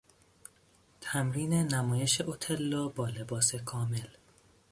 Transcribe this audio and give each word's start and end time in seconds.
تمرین 1.01 1.53
نمایش 1.53 2.21
اوتللو 2.21 2.89
با 2.89 3.09
لباس 3.09 3.55
کامل 3.55 4.07